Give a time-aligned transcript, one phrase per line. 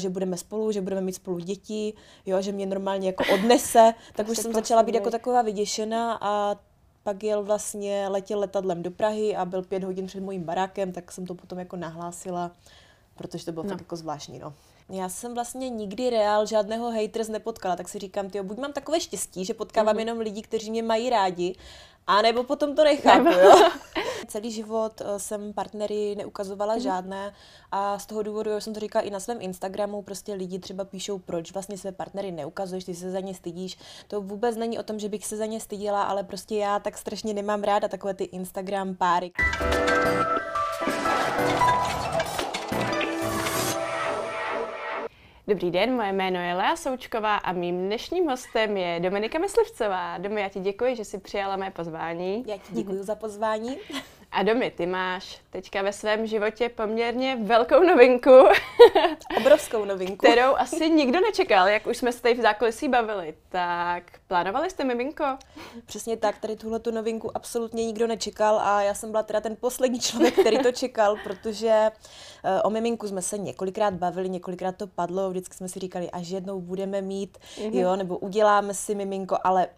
[0.00, 1.94] že budeme spolu, že budeme mít spolu děti,
[2.26, 6.56] jo, že mě normálně jako odnese, tak už jsem začala být jako taková vyděšená a
[7.02, 11.12] pak jel vlastně, letěl letadlem do Prahy a byl pět hodin před mojím barákem, tak
[11.12, 12.50] jsem to potom jako nahlásila,
[13.14, 13.70] protože to bylo no.
[13.70, 14.54] tak jako zvláštní, no.
[14.92, 19.00] Já jsem vlastně nikdy reál žádného haters nepotkala, tak si říkám, ty buď mám takové
[19.00, 19.98] štěstí, že potkávám mm.
[19.98, 21.56] jenom lidi, kteří mě mají rádi,
[22.10, 23.70] a nebo potom to nechápu, jo.
[24.28, 26.80] Celý život eh, jsem partnery neukazovala mm.
[26.80, 27.34] žádné
[27.72, 30.84] a z toho důvodu, já jsem to říkala i na svém Instagramu, prostě lidi třeba
[30.84, 33.78] píšou, proč vlastně své partnery neukazuješ, ty se za ně stydíš.
[34.08, 36.98] To vůbec není o tom, že bych se za ně stydila, ale prostě já tak
[36.98, 39.32] strašně nemám ráda takové ty Instagram páry.
[45.50, 50.18] Dobrý den, moje jméno je Lea Součková a mým dnešním hostem je Dominika Myslivcová.
[50.18, 52.44] Domi, já ti děkuji, že jsi přijala mé pozvání.
[52.46, 53.76] Já ti děkuji za pozvání.
[54.32, 58.30] A Domi, ty máš teďka ve svém životě poměrně velkou novinku.
[59.36, 60.26] Obrovskou novinku.
[60.26, 63.34] Kterou asi nikdo nečekal, jak už jsme se tady v zákulisí bavili.
[63.48, 65.24] Tak plánovali jste miminko?
[65.86, 69.56] Přesně tak, tady tuhle tu novinku absolutně nikdo nečekal a já jsem byla teda ten
[69.60, 71.90] poslední člověk, který to čekal, protože
[72.44, 76.28] uh, o miminku jsme se několikrát bavili, několikrát to padlo, vždycky jsme si říkali, až
[76.28, 77.78] jednou budeme mít, mm-hmm.
[77.78, 79.68] jo, nebo uděláme si miminko, ale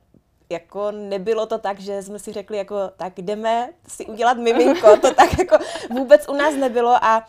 [0.51, 5.15] jako nebylo to tak, že jsme si řekli jako tak jdeme si udělat miminko, to
[5.15, 5.59] tak jako
[5.91, 7.27] vůbec u nás nebylo a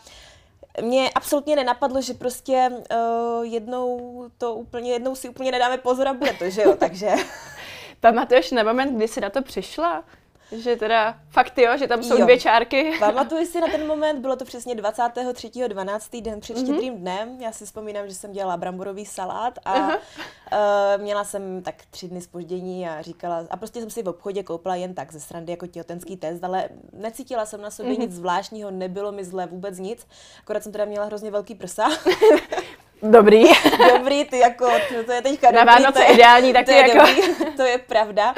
[0.82, 6.14] mě absolutně nenapadlo, že prostě uh, jednou to úplně, jednou si úplně nedáme pozor a
[6.14, 7.10] bude to, že jo, takže...
[8.00, 10.04] Pamatuješ na moment, kdy jsi na to přišla?
[10.52, 12.24] Že teda fakt jo, že tam jsou jo.
[12.24, 12.92] dvě čárky.
[12.98, 16.22] Pamatuji si na ten moment, bylo to přesně 23.12.
[16.22, 16.64] den před mhm.
[16.64, 16.98] štědrým mm-hmm.
[16.98, 17.40] dnem.
[17.40, 19.96] Já si vzpomínám, že jsem dělala bramborový salát a uh-huh.
[19.96, 24.42] uh, měla jsem tak tři dny spoždění a říkala, a prostě jsem si v obchodě
[24.42, 28.00] koupila jen tak ze srandy jako těhotenský test, ale necítila jsem na sobě mm-hmm.
[28.00, 30.06] nic zvláštního, nebylo mi zle vůbec nic,
[30.40, 31.88] akorát jsem teda měla hrozně velký prsa.
[33.10, 33.44] Dobrý.
[33.96, 34.66] Dobrý, ty jako,
[35.06, 35.82] to, je teďka Na dobrý.
[35.82, 36.98] Vánoce to je, ideální, tak to je jako...
[36.98, 38.34] Dobrý, to je pravda.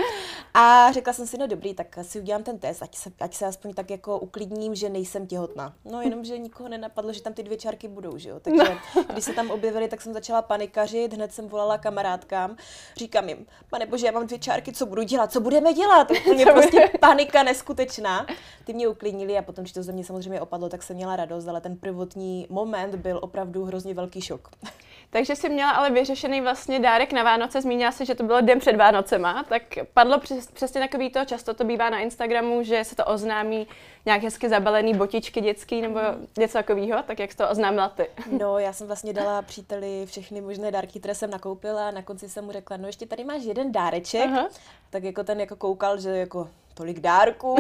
[0.59, 3.47] A řekla jsem si, no dobrý, tak si udělám ten test, ať se, ať se
[3.47, 5.75] aspoň tak jako uklidním, že nejsem těhotná.
[5.85, 8.41] No jenom, že nikoho nenapadlo, že tam ty dvě čárky budou, že jo.
[8.41, 9.05] Takže no.
[9.13, 12.57] když se tam objevily, tak jsem začala panikařit, hned jsem volala kamarádkám,
[12.97, 16.11] říkám jim, pane bože, já mám dvě čárky, co budu dělat, co budeme dělat?
[16.11, 18.27] Úplně prostě panika neskutečná.
[18.65, 21.49] Ty mě uklidnili a potom, když to ze mě samozřejmě opadlo, tak jsem měla radost,
[21.49, 24.56] ale ten prvotní moment byl opravdu hrozně velký šok.
[25.11, 28.59] Takže jsi měla ale vyřešený vlastně dárek na Vánoce, zmínila si, že to bylo den
[28.59, 29.63] před Vánocema, tak
[29.95, 33.67] padlo přes, přesně takový to, často to bývá na Instagramu, že se to oznámí
[34.07, 36.01] nějak hezky zabalený botičky dětský nebo
[36.39, 38.07] něco takového, tak jak jsi to oznámila ty?
[38.39, 42.29] No, já jsem vlastně dala příteli všechny možné dárky, které jsem nakoupila a na konci
[42.29, 44.49] jsem mu řekla, no ještě tady máš jeden dáreček, Aha.
[44.91, 47.57] tak jako ten jako koukal, že jako tolik dárků.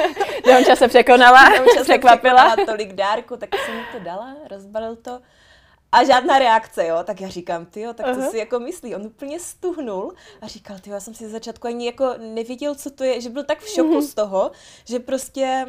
[0.46, 2.56] Domča se překonala, Domča se překvapila.
[2.66, 5.20] tolik dárků, tak jsem mu to dala, rozbalil to
[5.92, 6.98] a žádná reakce, jo.
[7.04, 8.24] Tak já říkám, ty jo, tak uh-huh.
[8.24, 8.94] to si jako myslí.
[8.94, 12.90] On úplně stuhnul a říkal, ty já jsem si za začátku ani jako nevěděl, co
[12.90, 14.06] to je, že byl tak v šoku uh-huh.
[14.06, 14.50] z toho,
[14.84, 15.66] že prostě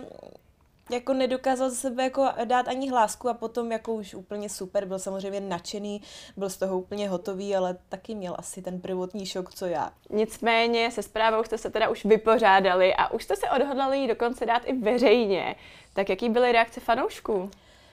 [0.92, 5.00] jako nedokázal ze sebe jako dát ani hlásku a potom jako už úplně super, byl
[5.00, 6.02] samozřejmě nadšený,
[6.38, 9.92] byl z toho úplně hotový, ale taky měl asi ten prvotní šok, co já.
[10.10, 14.46] Nicméně se zprávou jste se teda už vypořádali a už jste se odhodlali ji dokonce
[14.46, 15.56] dát i veřejně.
[15.94, 17.50] Tak jaký byly reakce fanoušků?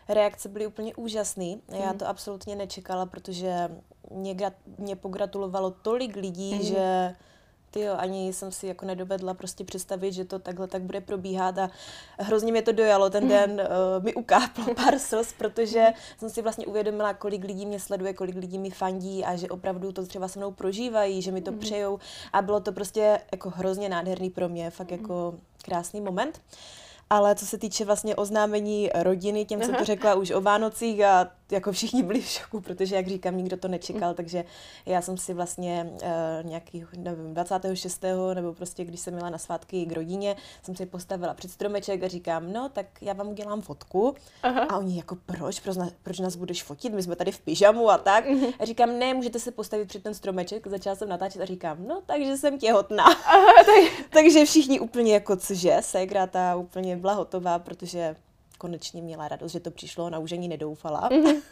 [0.09, 1.63] Reakce byly úplně úžasný.
[1.69, 1.99] Já mhm.
[1.99, 3.69] to absolutně nečekala, protože
[4.11, 4.37] mě,
[4.79, 6.63] mě pogratulovalo tolik lidí, mm.
[6.63, 7.15] že
[7.71, 11.59] ty jo, ani jsem si jako nedovedla prostě představit, že to takhle tak bude probíhat
[11.59, 11.71] a
[12.19, 13.11] hrozně mě to dojalo.
[13.11, 13.33] Ten mhm.
[13.33, 15.87] den uh, mi ukáplo pár slz, protože
[16.19, 19.93] jsem si vlastně uvědomila, kolik lidí mě sleduje, kolik lidí mi fandí a že opravdu
[19.93, 21.59] to třeba se mnou prožívají, že mi to mm.
[21.59, 21.99] přejou
[22.33, 26.41] a bylo to prostě jako hrozně nádherný pro mě, fakt jako krásný moment.
[27.11, 31.31] Ale co se týče vlastně oznámení rodiny, těm jsem to řekla už o Vánocích a
[31.53, 34.45] jako všichni byli v šoku, protože, jak říkám, nikdo to nečekal, takže
[34.87, 38.05] já jsem si vlastně uh, nějaký, nevím, 26.
[38.35, 42.09] nebo prostě, když jsem měla na svátky k rodině, jsem si postavila před stromeček a
[42.09, 44.15] říkám, no, tak já vám udělám fotku.
[44.43, 44.61] Aha.
[44.61, 45.61] A oni jako, proč?
[45.61, 45.77] proč?
[46.03, 46.93] Proč nás budeš fotit?
[46.93, 48.27] My jsme tady v pyžamu a tak.
[48.27, 48.55] Uh-huh.
[48.59, 50.67] A říkám, ne, můžete se postavit před ten stromeček.
[50.67, 53.05] Začala jsem natáčet a říkám, no, takže jsem těhotná.
[53.05, 54.07] Aha, tak...
[54.11, 58.17] takže všichni úplně jako, cože, ségra ta úplně byla hotová, protože
[58.59, 61.09] konečně měla radost, že to přišlo, ona už ani nedoufala.
[61.13, 61.43] Mhm.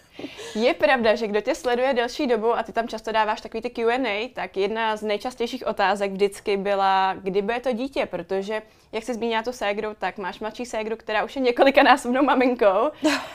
[0.55, 3.71] Je pravda, že kdo tě sleduje delší dobu a ty tam často dáváš takový ty
[3.71, 8.63] Q&A, tak jedna z nejčastějších otázek vždycky byla, kdy bude to dítě, protože
[8.93, 12.91] jak jsi zmínila tu ségru, tak máš mladší ségru, která už je několika násobnou maminkou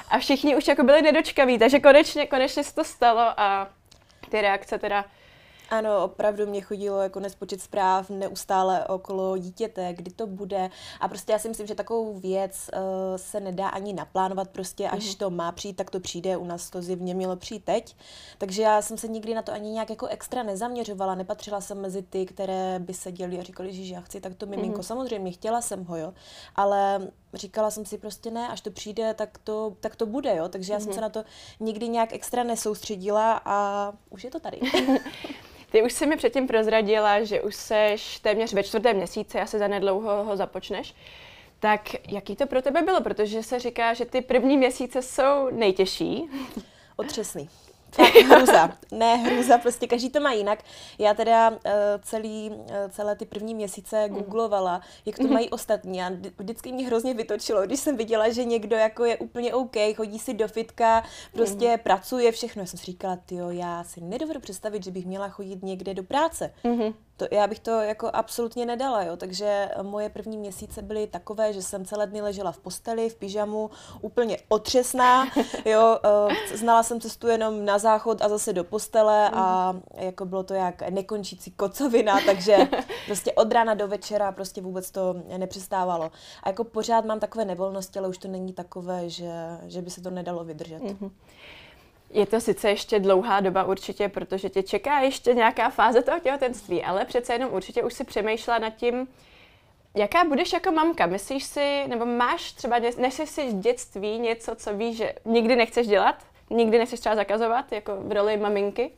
[0.10, 3.70] a všichni už jako byli nedočkaví, takže konečně, konečně se to stalo a
[4.30, 5.06] ty reakce teda
[5.72, 10.70] Ano, opravdu mě chodilo jako nespočet zpráv neustále okolo dítěte, kdy to bude.
[11.00, 12.80] A prostě já si myslím, že takovou věc uh,
[13.16, 15.18] se nedá ani naplánovat, prostě až mm-hmm.
[15.18, 16.38] to má přijít, tak to přijde.
[16.38, 17.96] U nás to zjevně mělo přijít teď.
[18.38, 22.02] Takže já jsem se nikdy na to ani nějak jako extra nezaměřovala, nepatřila jsem mezi
[22.02, 24.80] ty, které by seděli a říkali, že já chci tak to miminko.
[24.80, 24.84] Mm-hmm.
[24.84, 26.14] Samozřejmě chtěla jsem ho, jo,
[26.56, 30.50] ale říkala jsem si prostě ne, až to přijde, tak to, tak to bude, jo.
[30.50, 30.82] Takže já mm-hmm.
[30.82, 30.96] jsem mhm.
[30.96, 31.24] se na to
[31.60, 34.60] nikdy nějak extra nesoustředila a už je to tady.
[35.72, 39.68] Ty už si mi předtím prozradila, že už seš téměř ve čtvrtém měsíci, asi za
[39.68, 40.96] nedlouho ho započneš.
[41.60, 43.02] Tak jaký to pro tebe bylo?
[43.02, 46.30] Protože se říká, že ty první měsíce jsou nejtěžší.
[46.96, 47.50] Otřesný.
[47.92, 48.78] Fakt hruza.
[48.92, 50.64] Ne hruza, prostě každý to má jinak.
[51.00, 51.58] Já teda uh,
[52.02, 54.16] celý, uh, celé ty první měsíce mhm.
[54.16, 55.34] googlovala, jak to mhm.
[55.34, 59.54] mají ostatní a vždycky mě hrozně vytočilo, když jsem viděla, že někdo jako je úplně
[59.54, 61.04] OK, chodí si do fitka,
[61.34, 61.80] prostě mm.
[61.80, 62.62] pracuje, všechno.
[62.62, 66.04] Já jsem si říkala, jo, já si nedovedu představit, že bych měla chodit někde do
[66.04, 66.54] práce.
[66.64, 69.18] Mm to, já bych to jako absolutně nedala, jo.
[69.18, 73.70] Takže moje první měsíce byly takové, že jsem celé dny ležela v posteli, v pyžamu,
[74.02, 75.28] úplně otřesná,
[75.66, 76.00] jo.
[76.04, 80.54] Eh, znala jsem cestu jenom na záchod a zase do postele a jako bylo to
[80.54, 82.58] jak nekončící kocovina, takže
[83.06, 86.12] prostě od rána do večera prostě vůbec to nepřestávalo.
[86.44, 89.32] A jako pořád mám takové nevolnosti, ale už to není takové, že,
[89.68, 90.82] že by se to nedalo vydržet.
[90.82, 91.12] Mm-hmm.
[92.14, 96.84] Je to sice ještě dlouhá doba určitě, protože tě čeká ještě nějaká fáze toho těhotenství,
[96.84, 99.08] ale přece jenom určitě už si přemýšlela nad tím,
[99.96, 101.06] jaká budeš jako mamka.
[101.06, 105.88] Myslíš si, nebo máš třeba, neseš si v dětství něco, co víš, že nikdy nechceš
[105.88, 106.16] dělat?
[106.50, 108.92] Nikdy nechceš třeba zakazovat, jako v roli maminky?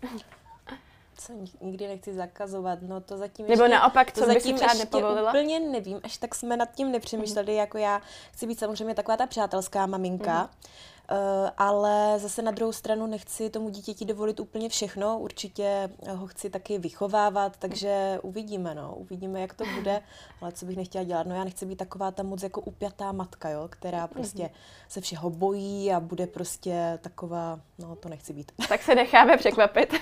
[1.17, 5.29] Co nikdy nechci zakazovat, no to zatím Nebo ještě, naopak, co zatím třeba nepovolila?
[5.29, 7.57] úplně nevím, až tak jsme nad tím nepřemýšleli, mm.
[7.57, 8.01] jako já
[8.31, 10.49] chci být samozřejmě taková ta přátelská maminka, mm
[11.57, 16.77] ale zase na druhou stranu nechci tomu dítěti dovolit úplně všechno, určitě ho chci taky
[16.77, 20.01] vychovávat, takže uvidíme, no, uvidíme, jak to bude,
[20.41, 23.49] ale co bych nechtěla dělat, no já nechci být taková ta moc jako upjatá matka,
[23.49, 24.49] jo, která prostě
[24.87, 28.51] se všeho bojí a bude prostě taková, no to nechci být.
[28.69, 29.93] Tak se necháme překvapit.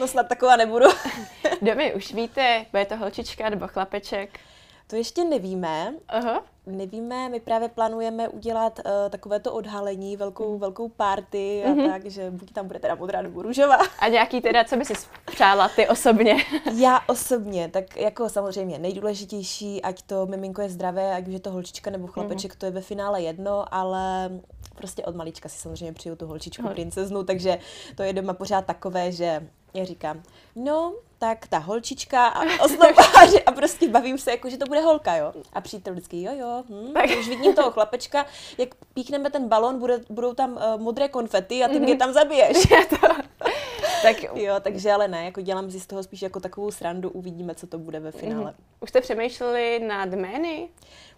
[0.00, 0.86] no snad taková nebudu.
[1.62, 4.40] Domy, už víte, bude to holčička nebo chlapeček?
[4.86, 5.94] To ještě nevíme.
[6.08, 6.42] Aha.
[6.66, 10.60] Nevíme, my právě plánujeme udělat uh, takovéto odhalení, velkou, mhm.
[10.60, 11.92] velkou party a mm-hmm.
[11.92, 13.78] tak, že buď tam bude teda modrá nebo růžová.
[13.98, 14.94] A nějaký teda, co by si
[15.24, 16.36] přála ty osobně?
[16.74, 21.50] Já osobně, tak jako samozřejmě nejdůležitější, ať to miminko je zdravé, ať už je to
[21.50, 22.58] holčička nebo chlapeček, mm-hmm.
[22.58, 24.30] to je ve finále jedno, ale
[24.74, 26.72] prostě od malička si samozřejmě přiju tu holčičku Hol.
[26.72, 27.58] princeznu, takže
[27.96, 30.22] to je doma pořád takové, že já říkám,
[30.56, 35.16] no, tak ta holčička a osnováři a prostě bavím se, jako, že to bude holka,
[35.16, 35.32] jo.
[35.52, 37.10] A přítel vždycky, jo, jo, hm, tak.
[37.18, 38.26] už vidím toho chlapečka,
[38.58, 41.80] jak píchneme ten balon, bude, budou tam uh, modré konfety a ty mm-hmm.
[41.80, 42.56] mě tam zabiješ.
[44.04, 47.54] tak jo, takže ale ne, jako dělám si z toho spíš jako takovou srandu, uvidíme,
[47.54, 48.50] co to bude ve finále.
[48.50, 48.82] Mm-hmm.
[48.82, 50.68] Už jste přemýšleli nad jmény?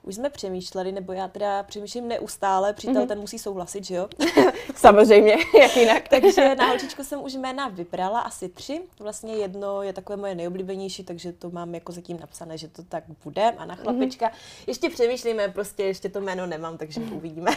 [0.02, 3.08] Už jsme přemýšleli, nebo já teda přemýšlím neustále, přítel mm-hmm.
[3.08, 4.08] ten musí souhlasit, že jo?
[4.76, 6.08] Samozřejmě, jak jinak.
[6.08, 8.82] takže na holčičku jsem už jména vybrala asi tři.
[9.00, 13.04] Vlastně jedno je takové moje nejoblíbenější, takže to mám jako zatím napsané, že to tak
[13.24, 13.50] bude.
[13.50, 13.82] A na mhm.
[13.82, 14.64] chlapečka mm-hmm.
[14.66, 17.16] ještě přemýšlíme, prostě ještě to jméno nemám, takže mm-hmm.
[17.16, 17.50] uvidíme.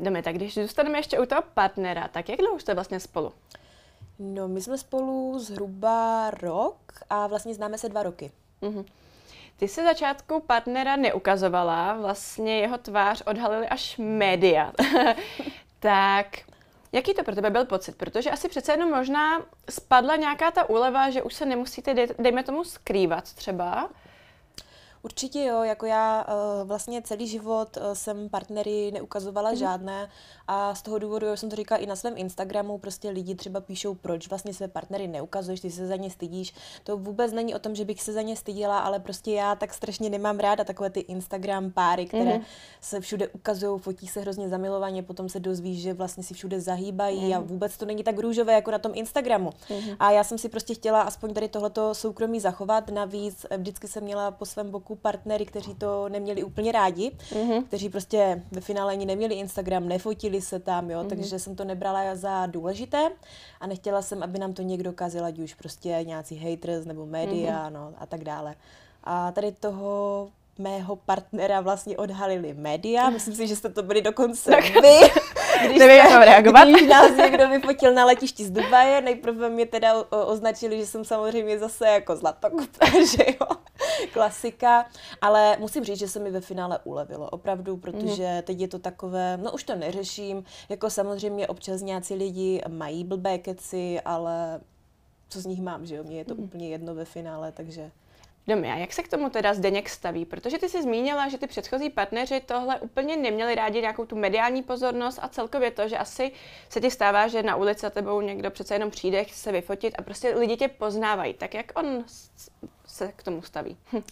[0.00, 3.32] Jdeme, tak když zůstaneme ještě u toho partnera, tak jak dlouho jste vlastně spolu?
[4.18, 6.76] No, my jsme spolu zhruba rok
[7.10, 8.30] a vlastně známe se dva roky.
[8.62, 8.84] Mm-hmm.
[9.56, 14.72] Ty se začátku partnera neukazovala, vlastně jeho tvář odhalili až média.
[15.80, 16.26] tak
[16.92, 17.96] jaký to pro tebe byl pocit?
[17.96, 22.64] Protože asi přece jenom možná spadla nějaká ta úleva, že už se nemusíte, dejme tomu,
[22.64, 23.88] skrývat třeba.
[25.02, 29.56] Určitě jo, jako já uh, vlastně celý život uh, jsem partnery neukazovala mm.
[29.56, 30.08] žádné
[30.48, 33.60] a z toho důvodu, já jsem to říkala i na svém Instagramu, prostě lidi třeba
[33.60, 36.54] píšou, proč vlastně své partnery neukazuješ, ty se za ně stydíš.
[36.84, 39.74] To vůbec není o tom, že bych se za ně stydila, ale prostě já tak
[39.74, 42.44] strašně nemám ráda takové ty Instagram páry, které mm.
[42.80, 47.24] se všude ukazují, fotí se hrozně zamilovaně, potom se dozvíš, že vlastně si všude zahýbají
[47.24, 47.34] mm.
[47.34, 49.50] a vůbec to není tak růžové jako na tom Instagramu.
[49.70, 49.96] Mm.
[49.98, 54.30] A já jsem si prostě chtěla aspoň tady tohleto soukromí zachovat, navíc vždycky jsem měla
[54.30, 57.64] po svém boku partnery, kteří to neměli úplně rádi, mm.
[57.64, 61.08] kteří prostě ve finále ani neměli Instagram, nefotili se tam, jo, mm-hmm.
[61.08, 63.10] takže jsem to nebrala za důležité
[63.60, 67.68] a nechtěla jsem, aby nám to někdo kazil, ať už prostě nějací haters nebo média,
[67.68, 67.72] mm-hmm.
[67.72, 68.54] no a tak dále.
[69.04, 70.28] A tady toho
[70.58, 73.10] mého partnera vlastně odhalili média.
[73.10, 75.10] Myslím si, že jste to byli dokonce vy.
[75.66, 76.68] když Nevím, jak reagovat.
[76.68, 81.04] Když nás někdo vyfotil na letišti z Dubaje, nejprve mě teda o, označili, že jsem
[81.04, 82.86] samozřejmě zase jako zlatokupa,
[83.16, 83.46] že jo,
[84.12, 84.86] klasika,
[85.20, 88.42] ale musím říct, že se mi ve finále ulevilo, opravdu, protože mm-hmm.
[88.42, 93.38] teď je to takové, no už to neřeším, jako samozřejmě občas nějací lidi mají blbé
[93.38, 94.60] keci, ale
[95.28, 96.44] co z nich mám, že jo, mně je to mm-hmm.
[96.44, 97.90] úplně jedno ve finále, takže...
[98.50, 100.24] Domy, a jak se k tomu teda Zdeněk staví?
[100.24, 104.62] Protože ty jsi zmínila, že ty předchozí partneři tohle úplně neměli rádi nějakou tu mediální
[104.62, 106.32] pozornost a celkově to, že asi
[106.68, 109.94] se ti stává, že na ulici za tebou někdo přece jenom přijde, chce se vyfotit
[109.98, 111.34] a prostě lidi tě poznávají.
[111.34, 112.04] Tak jak on
[113.00, 113.76] se k tomu staví?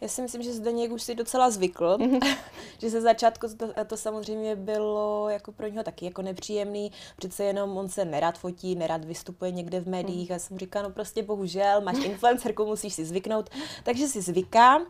[0.00, 2.20] Já si myslím, že Zdeněk už si docela zvykl, mhm.
[2.78, 7.76] že ze začátku to, to samozřejmě bylo jako pro něho taky jako nepříjemný, přece jenom
[7.76, 11.80] on se nerad fotí, nerad vystupuje někde v médiích a jsem říkala, no prostě bohužel,
[11.80, 13.50] máš influencerku, musíš si zvyknout,
[13.84, 14.80] takže si zvyká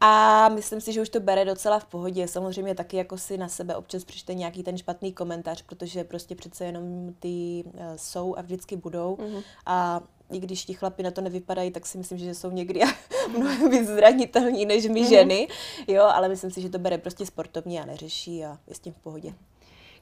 [0.00, 2.28] a myslím si, že už to bere docela v pohodě.
[2.28, 6.64] Samozřejmě taky jako si na sebe občas přečte nějaký ten špatný komentář, protože prostě přece
[6.64, 9.42] jenom ty uh, jsou a vždycky budou mm-hmm.
[9.66, 10.00] a
[10.32, 12.80] i když ti chlapi na to nevypadají, tak si myslím, že jsou někdy
[13.36, 15.08] mnohem víc zranitelní než my mm-hmm.
[15.08, 15.48] ženy,
[15.88, 18.92] jo, ale myslím si, že to bere prostě sportovně a neřeší a je s tím
[18.92, 19.34] v pohodě.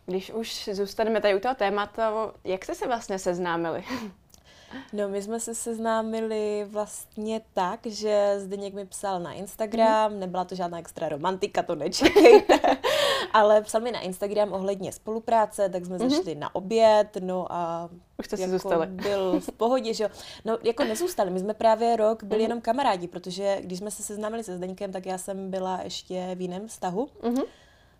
[0.06, 2.00] Když už zůstaneme tady u toho tématu,
[2.44, 3.84] jak jste se vlastně seznámili?
[4.92, 10.20] No, my jsme se seznámili vlastně tak, že Zdeněk mi psal na Instagram, mm.
[10.20, 12.58] nebyla to žádná extra romantika, to nečekejte,
[13.32, 16.10] ale psal mi na Instagram ohledně spolupráce, tak jsme mm-hmm.
[16.10, 18.86] zašli na oběd, no a už jste jako zůstali.
[18.86, 20.10] byl v pohodě, že jo.
[20.44, 22.42] No, jako nezůstali, my jsme právě rok byli mm-hmm.
[22.42, 26.40] jenom kamarádi, protože když jsme se seznámili se Zdeňkem, tak já jsem byla ještě v
[26.40, 27.08] jiném vztahu.
[27.22, 27.44] Mm-hmm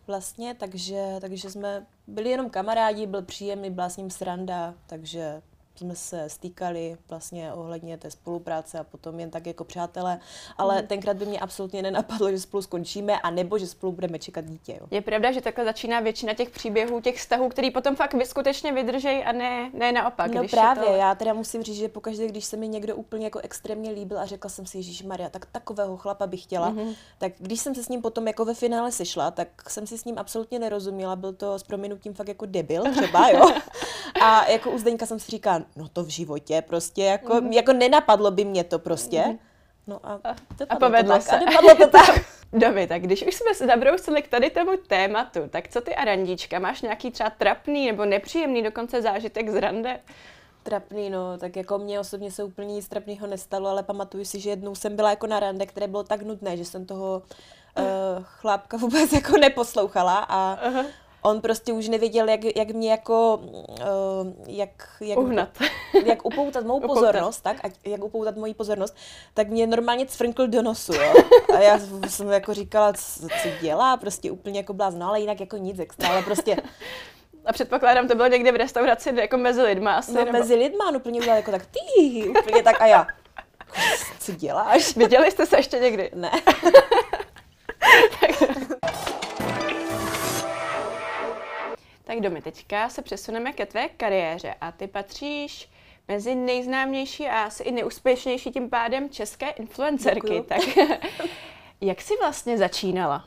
[0.09, 5.43] vlastně, takže, takže jsme byli jenom kamarádi, byl příjemný, byla s ním sranda, takže
[5.79, 10.21] jsme se stýkali vlastně ohledně té spolupráce a potom jen tak jako přátelé,
[10.59, 10.89] ale mm.
[10.89, 14.79] tenkrát by mě absolutně nenapadlo, že spolu skončíme a nebo že spolu budeme čekat dítě.
[14.81, 14.87] Jo.
[14.91, 19.25] Je pravda, že takhle začíná většina těch příběhů, těch vztahů, který potom fakt skutečně vydržej
[19.27, 20.35] a ne, ne naopak.
[20.35, 20.95] No právě, to...
[20.95, 24.27] já teda musím říct, že pokaždé, když se mi někdo úplně jako extrémně líbil a
[24.27, 26.95] řekla jsem si, Ježíš Maria, tak takového chlapa bych chtěla, mm-hmm.
[27.19, 30.05] tak když jsem se s ním potom jako ve finále sešla, tak jsem si s
[30.05, 33.51] ním absolutně nerozuměla, byl to s prominutím fakt jako debil třeba, jo.
[34.23, 37.53] A jako u Zdeňka jsem si říkala, no to v životě prostě, jako, mm.
[37.53, 39.25] jako nenapadlo by mě to prostě.
[39.27, 39.39] Mm.
[39.87, 40.21] No a,
[40.69, 41.31] a povedlo to se.
[41.31, 42.25] A dopadlo to tak.
[42.53, 46.59] Domy, tak když už jsme se zabrousili k tady tomu tématu, tak co ty Arandička?
[46.59, 50.01] Máš nějaký třeba trapný nebo nepříjemný dokonce zážitek z rande?
[50.63, 54.51] Trapný, no, tak jako mě osobně se úplně nic trapného nestalo, ale pamatuju si, že
[54.51, 57.23] jednou jsem byla jako na rande, které bylo tak nudné, že jsem toho
[57.79, 57.85] uh,
[58.23, 60.87] chlápka vůbec jako neposlouchala a uh-huh
[61.23, 65.49] on prostě už nevěděl, jak, jak mě jako, uh, jak, jak, Uhnat.
[66.05, 68.97] jak upoutat mou pozornost, tak, ať, jak upoutat moji pozornost,
[69.35, 71.15] tak mě normálně cvrnkl do nosu, jo.
[71.55, 75.57] A já jsem jako říkala, co, co dělá, prostě úplně jako blázno, ale jinak jako
[75.57, 76.57] nic extra, ale prostě
[77.47, 80.13] a předpokládám, to bylo někde v restauraci, jako mezi lidma asi.
[80.13, 80.39] No, nebo...
[80.39, 83.07] mezi lidma, on úplně udělal jako tak ty, úplně tak a já.
[84.21, 84.97] Co děláš?
[84.97, 86.11] Viděli jste se ještě někdy?
[86.15, 86.31] Ne.
[88.21, 89.28] Tak
[92.17, 95.71] domy, teďka se přesuneme ke tvé kariéře a ty patříš
[96.09, 100.21] mezi nejznámější a asi i neúspěšnější tím pádem české influencerky.
[100.21, 100.43] Děkuju.
[100.43, 100.61] Tak
[101.81, 103.25] jak jsi vlastně začínala?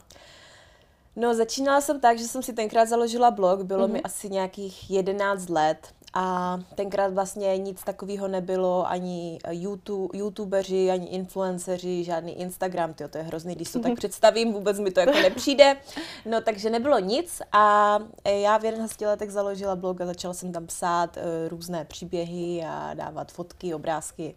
[1.15, 3.91] No, začínala jsem tak, že jsem si tenkrát založila blog, bylo mm-hmm.
[3.91, 11.07] mi asi nějakých 11 let a tenkrát vlastně nic takového nebylo, ani YouTube, youtubeři, ani
[11.07, 15.11] influenceři, žádný Instagram, tyjo, to je hrozný, když to tak představím, vůbec mi to jako
[15.11, 15.77] nepřijde.
[16.25, 20.67] No takže nebylo nic a já v 11 letech založila blog a začala jsem tam
[20.67, 24.35] psát uh, různé příběhy a dávat fotky, obrázky.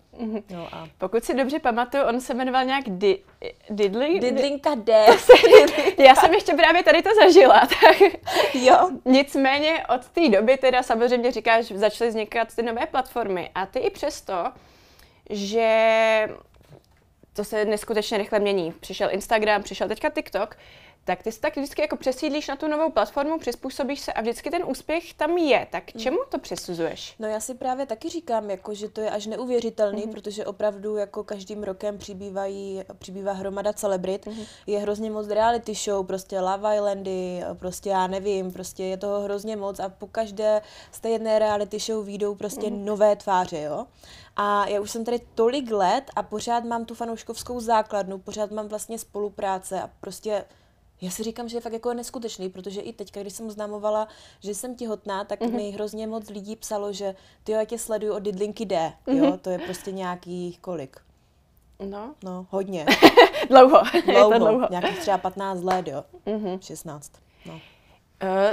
[0.50, 0.88] No a...
[0.99, 3.19] Pokud si dobře pamatuju, on se jmenoval nějak Di-
[3.71, 4.21] Didli?
[4.21, 5.07] Didlinka D.
[5.99, 7.61] já jsem ještě právě tady to zažila.
[7.61, 8.00] Tak...
[8.54, 8.90] Jo.
[9.04, 13.50] Nicméně od té doby teda samozřejmě říkáš, až začaly vznikat ty nové platformy.
[13.54, 14.52] A ty i přesto,
[15.30, 16.28] že
[17.33, 18.73] to se neskutečně rychle mění.
[18.73, 20.56] Přišel Instagram, přišel teďka TikTok,
[21.04, 24.50] tak ty se tak vždycky jako přesídlíš na tu novou platformu, přizpůsobíš se a vždycky
[24.50, 25.66] ten úspěch tam je.
[25.70, 26.00] Tak mm.
[26.00, 27.14] čemu to přisuzuješ?
[27.18, 30.12] No já si právě taky říkám, jako, že to je až neuvěřitelný, mm.
[30.12, 34.26] protože opravdu jako každým rokem přibývají, přibývá hromada celebrit.
[34.26, 34.44] Mm.
[34.66, 39.56] Je hrozně moc reality show, prostě Love Islandy, prostě já nevím, prostě je toho hrozně
[39.56, 40.61] moc a po každé
[40.92, 42.84] z té jedné reality show výjdou prostě mm.
[42.84, 43.87] nové tváře, jo.
[44.37, 48.68] A já už jsem tady tolik let a pořád mám tu fanouškovskou základnu, pořád mám
[48.68, 50.44] vlastně spolupráce a prostě
[51.00, 54.08] já si říkám, že je fakt jako neskutečný, protože i teď, když jsem oznamovala,
[54.40, 55.56] že jsem těhotná, tak mm-hmm.
[55.56, 59.24] mi hrozně moc lidí psalo, že ty jo, já tě sleduju od Didlinky D, mm-hmm.
[59.24, 60.96] jo, to je prostě nějaký kolik?
[61.88, 62.14] No.
[62.24, 62.86] No, hodně.
[63.48, 63.82] dlouho.
[64.04, 64.32] dlouho.
[64.32, 64.66] Je to dlouho.
[64.70, 66.04] Nějakých třeba 15 let, jo.
[66.26, 66.58] Mm-hmm.
[66.60, 67.12] 16.
[67.46, 67.52] No.
[67.54, 67.60] Uh,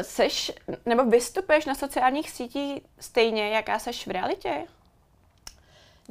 [0.01, 0.51] seš,
[0.85, 4.67] nebo vystupuješ na sociálních sítích stejně, jaká seš v realitě?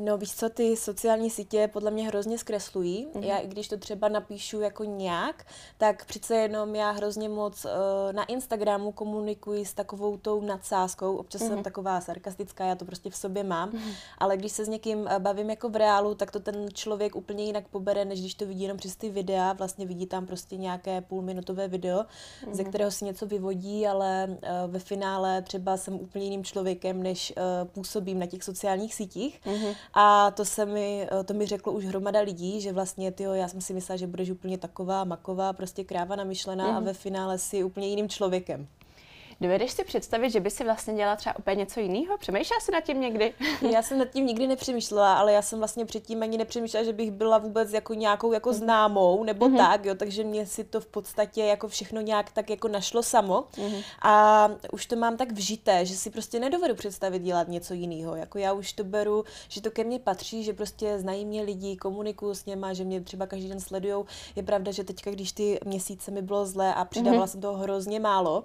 [0.03, 3.07] No víš co, ty sociální sítě podle mě hrozně zkreslují.
[3.07, 3.23] Mm-hmm.
[3.23, 5.47] Já i když to třeba napíšu jako nějak,
[5.79, 7.71] tak přece jenom já hrozně moc uh,
[8.13, 11.17] na Instagramu komunikuji s takovou tou nadsázkou.
[11.17, 11.47] Občas mm-hmm.
[11.47, 11.65] jsem mhm.
[11.65, 13.71] taková sarkastická, já to prostě v sobě mám.
[13.71, 13.93] Mm-hmm.
[14.19, 17.45] Ale když se s někým uh, bavím jako v reálu, tak to ten člověk úplně
[17.45, 19.53] jinak pobere, než když to vidí jenom přes ty videa.
[19.53, 22.55] Vlastně vidí tam prostě nějaké půlminutové video, mm-hmm.
[22.55, 27.33] ze kterého si něco vyvodí, ale uh, ve finále třeba jsem úplně jiným člověkem, než
[27.37, 29.41] uh, působím na těch sociálních sítích.
[29.45, 29.75] Mm-hmm.
[29.95, 33.49] A to se mi, eh, to mi řeklo už hromada lidí, že vlastně, tyjo, já
[33.49, 36.71] jsem si myslela, že budeš úplně taková maková, prostě kráva namyšlená mm.
[36.71, 36.85] a mhm.
[36.85, 38.69] ve finále si úplně jiným člověkem.
[39.41, 42.19] Dovedeš si představit, že by si vlastně dělala třeba úplně něco jiného?
[42.19, 43.35] Přemýšlela jsi nad tím někdy?
[43.71, 47.11] já jsem nad tím nikdy nepřemýšlela, ale já jsem vlastně předtím ani nepřemýšlela, že bych
[47.11, 49.57] byla vůbec jako nějakou jako známou nebo mm-hmm.
[49.57, 53.45] tak, jo, takže mě si to v podstatě jako všechno nějak tak jako našlo samo
[53.53, 53.83] mm-hmm.
[54.03, 58.17] a už to mám tak vžité, že si prostě nedovedu představit dělat něco jiného.
[58.17, 61.77] Jako já už to beru, že to ke mně patří, že prostě znají mě lidi,
[61.77, 64.07] komunikuju s něma, že mě třeba každý den sledujou.
[64.37, 67.31] Je pravda, že teďka, když ty měsíce mi bylo zlé a přidávala mm-hmm.
[67.31, 68.45] jsem toho hrozně málo,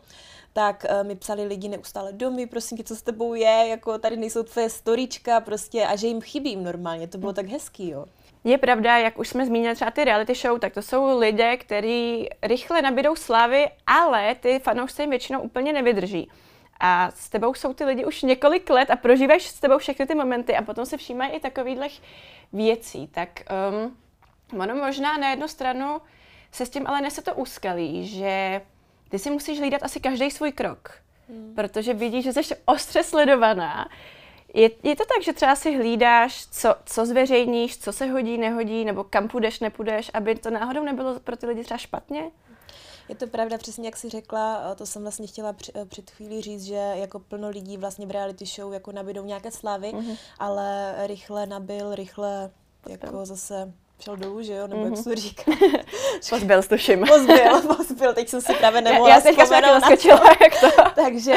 [0.58, 4.18] tak uh, mi psali lidi neustále domy, prosím tě, co s tebou je, jako tady
[4.18, 8.06] nejsou tvoje storička prostě a že jim chybím normálně, to bylo tak hezký, jo.
[8.44, 12.30] Je pravda, jak už jsme zmínili třeba ty reality show, tak to jsou lidé, kteří
[12.44, 16.30] rychle nabídou slávy, ale ty fanoušci jim většinou úplně nevydrží.
[16.80, 20.16] A s tebou jsou ty lidi už několik let a prožíváš s tebou všechny ty
[20.16, 21.88] momenty a potom se všímají i takovýchhle
[22.54, 23.08] věcí.
[23.08, 23.30] Tak
[24.52, 26.02] um, ono možná na jednu stranu
[26.52, 28.62] se s tím ale nese to úskalí, že
[29.16, 30.92] ty si musíš hlídat asi každý svůj krok,
[31.30, 31.54] hmm.
[31.56, 33.90] protože vidíš, že jsi ostře sledovaná.
[34.54, 38.86] Je, je to tak, že třeba si hlídáš, co, co zveřejníš, co se hodí, nehodí,
[38.86, 42.32] nebo kam půjdeš, nepůjdeš, aby to náhodou nebylo pro ty lidi třeba špatně?
[43.10, 45.56] Je to pravda, přesně jak jsi řekla, to jsem vlastně chtěla
[45.88, 49.92] před chvílí říct, že jako plno lidí vlastně v reality show jako nabídou nějaké slávy,
[49.92, 50.18] mm-hmm.
[50.40, 52.52] ale rychle nabil, rychle
[52.90, 53.74] jako zase
[54.06, 54.90] šel dolů, že jo, nebo mm-hmm.
[54.90, 55.44] jak se to říká.
[56.30, 57.06] Pozbyl, tuším.
[57.08, 59.64] Pozbyl, pozbyl, teď jsem si právě nemohla Já, já teďka jsem
[60.42, 60.84] jak to.
[60.96, 61.34] Takže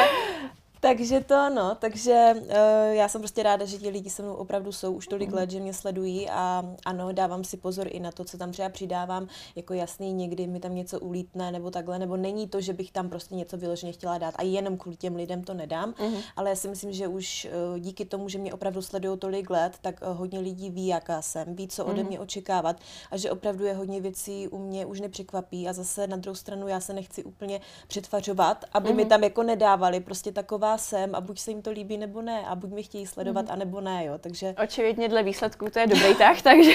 [0.81, 2.47] takže to no, takže uh,
[2.91, 5.61] já jsem prostě ráda, že ti lidi se mnou opravdu jsou už tolik let, že
[5.61, 9.75] mě sledují a ano, dávám si pozor i na to, co tam třeba přidávám, jako
[9.75, 13.35] jasný, někdy mi tam něco ulítne nebo takhle, nebo není to, že bych tam prostě
[13.35, 16.23] něco vyloženě chtěla dát a jenom kvůli těm lidem to nedám, uh-huh.
[16.37, 19.73] ale já si myslím, že už uh, díky tomu, že mě opravdu sledují tolik let,
[19.81, 22.09] tak uh, hodně lidí ví, jaká jsem, ví, co ode uh-huh.
[22.09, 22.77] mě očekávat
[23.11, 26.69] a že opravdu je hodně věcí u mě už nepřekvapí a zase na druhou stranu
[26.69, 28.97] já se nechci úplně přetvařovat, aby uh-huh.
[28.97, 32.23] mi tam jako nedávali prostě taková taková jsem a buď se jim to líbí nebo
[32.23, 33.53] ne a buď mě chtějí sledovat mm.
[33.53, 34.55] a nebo ne, jo, takže...
[34.63, 36.75] Očividně dle výsledků to je dobrý tah, takže...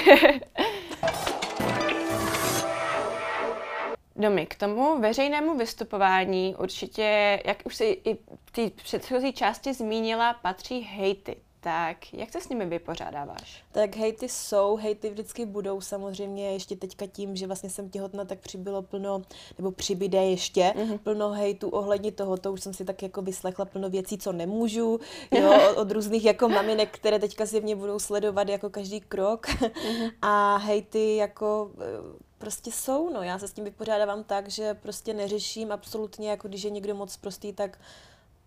[4.16, 10.34] Domy, k tomu veřejnému vystupování určitě, jak už si i v té předchozí části zmínila,
[10.34, 13.64] patří hejty tak jak se s nimi vypořádáváš?
[13.72, 18.38] Tak hejty jsou, hejty vždycky budou samozřejmě ještě teďka tím, že vlastně jsem těhotná, tak
[18.38, 19.22] přibylo plno,
[19.58, 20.98] nebo přibyde ještě mm-hmm.
[20.98, 25.00] plno hejtů ohledně toho, to už jsem si tak jako vyslechla plno věcí, co nemůžu,
[25.30, 29.46] jo, od, od různých jako maminek, které teďka si mě budou sledovat jako každý krok
[29.46, 30.12] mm-hmm.
[30.22, 35.14] a hejty jako eh, prostě jsou, no já se s tím vypořádávám tak, že prostě
[35.14, 37.78] neřeším absolutně, jako když je někdo moc prostý, tak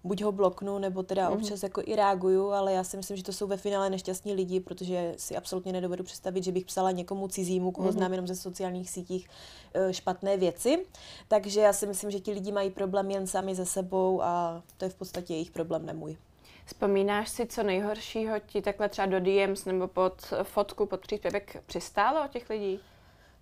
[0.04, 1.34] buď ho bloknu, nebo teda mm-hmm.
[1.34, 4.60] občas jako i reaguju, ale já si myslím, že to jsou ve finále nešťastní lidi,
[4.60, 7.92] protože si absolutně nedovedu představit, že bych psala někomu cizímu, koho mm-hmm.
[7.92, 9.30] znám jenom ze sociálních sítích,
[9.74, 10.86] e, špatné věci.
[11.28, 14.86] Takže já si myslím, že ti lidi mají problém jen sami ze sebou a to
[14.86, 16.18] je v podstatě jejich problém, ne můj.
[16.66, 22.26] Vzpomínáš si, co nejhoršího ti takhle třeba do DMs nebo pod fotku, pod příspěvek přistálo
[22.26, 22.80] od těch lidí?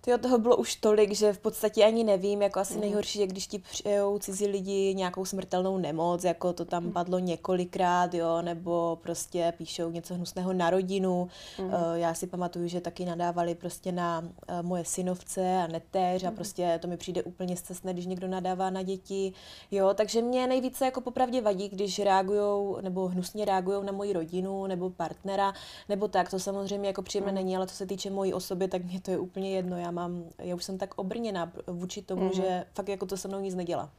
[0.06, 2.80] Tyjo, toho bylo už tolik, že v podstatě ani nevím, jako asi mm.
[2.80, 6.92] nejhorší je, když ti přijou cizí lidi nějakou smrtelnou nemoc, jako to tam mm.
[6.92, 11.28] padlo několikrát, jo, nebo prostě píšou něco hnusného na rodinu.
[11.58, 11.64] Mm.
[11.66, 14.28] Uh, já si pamatuju, že taky nadávali prostě na uh,
[14.62, 16.28] moje synovce a netéř mm.
[16.28, 19.32] a prostě to mi přijde úplně zcestné, když někdo nadává na děti,
[19.70, 24.66] jo, takže mě nejvíce jako popravdě vadí, když reagují nebo hnusně reagují na moji rodinu
[24.66, 25.52] nebo partnera,
[25.88, 27.36] nebo tak, to samozřejmě jako příjemné mm.
[27.36, 30.24] není, ale co se týče mojí osoby, tak mě to je úplně jedno, já mám,
[30.38, 32.36] já už jsem tak obrněná vůči tomu, mm-hmm.
[32.36, 33.90] že fakt jako to se mnou nic nedělá.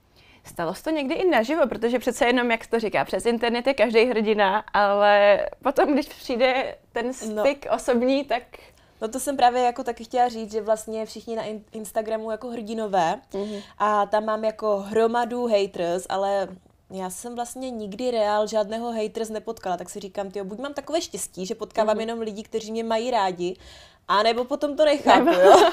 [0.44, 3.74] Stalo se to někdy i naživo, protože přece jenom, jak to říká, přes internet je
[3.74, 7.14] každý hrdina, ale potom, když přijde ten no.
[7.14, 7.76] styk no.
[7.76, 8.44] osobní, tak...
[9.02, 12.50] No to jsem právě jako taky chtěla říct, že vlastně všichni na in- Instagramu jako
[12.50, 13.62] hrdinové mm-hmm.
[13.78, 16.48] a tam mám jako hromadu haters, ale
[16.90, 21.02] já jsem vlastně nikdy reál žádného haters nepotkala, tak si říkám, ty buď mám takové
[21.02, 22.00] štěstí, že potkávám mm-hmm.
[22.00, 23.56] jenom lidi, kteří mě mají rádi,
[24.08, 25.40] a nebo potom to nechápu, Nebo...
[25.42, 25.72] jo?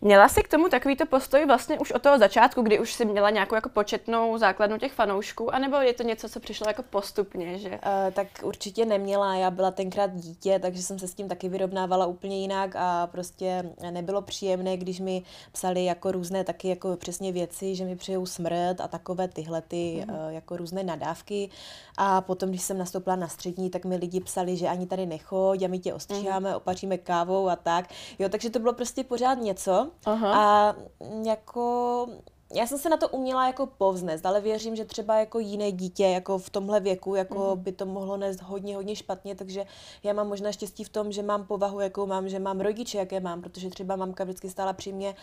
[0.00, 3.30] Měla jsi k tomu takovýto postoj vlastně už od toho začátku, kdy už jsi měla
[3.30, 7.70] nějakou jako početnou základnu těch fanoušků, anebo je to něco, co přišlo jako postupně, že?
[7.70, 7.76] Uh,
[8.12, 12.40] tak určitě neměla, já byla tenkrát dítě, takže jsem se s tím taky vyrovnávala úplně
[12.40, 17.84] jinak a prostě nebylo příjemné, když mi psali jako různé taky jako přesně věci, že
[17.84, 20.14] mi přejou smrt a takové tyhle ty mm.
[20.14, 21.50] uh, jako různé nadávky
[21.96, 25.62] a potom, když jsem nastoupila na střední, tak mi lidi psali, že ani tady nechoď
[25.62, 26.56] a my tě ostříháme, mm.
[26.56, 27.88] opaříme kávou a tak.
[28.18, 30.34] Jo, takže to bylo prostě pořád něco Aha.
[30.34, 30.76] a
[31.24, 32.06] jako
[32.54, 36.04] já jsem se na to uměla jako povznést, ale věřím, že třeba jako jiné dítě
[36.04, 37.62] jako v tomhle věku jako mm.
[37.62, 39.64] by to mohlo nést hodně, hodně špatně, takže
[40.02, 43.20] já mám možná štěstí v tom, že mám povahu, jakou mám, že mám rodiče, jaké
[43.20, 45.14] mám, protože třeba mamka vždycky stála při mě